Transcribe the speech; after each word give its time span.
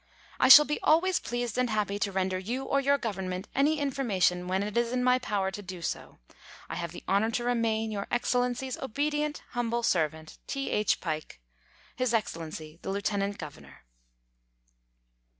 I 0.39 0.47
shall 0.47 0.65
be 0.65 0.79
always 0.81 1.19
pleased 1.19 1.59
and 1.59 1.69
happy 1.69 1.99
to 1.99 2.11
render 2.11 2.39
you 2.39 2.63
or 2.65 2.79
your 2.79 2.97
Government 2.97 3.47
any 3.53 3.77
information 3.77 4.47
when 4.47 4.63
it 4.63 4.75
is 4.75 4.91
in 4.91 5.03
my 5.03 5.19
power 5.19 5.49
so 5.49 5.61
to 5.61 5.61
do. 5.61 5.83
I 6.67 6.73
have 6.73 6.91
the 6.91 7.03
honour 7.07 7.29
to 7.29 7.43
remain, 7.43 7.91
Your 7.91 8.07
Excellency's 8.09 8.79
obedient 8.79 9.43
humble 9.51 9.83
servant, 9.83 10.39
T. 10.47 10.71
H. 10.71 11.01
PYKE. 11.01 11.39
His 11.97 12.15
Excellency 12.15 12.79
the 12.81 12.89
Lieuteuant 12.89 13.37
Governor. 13.37 13.85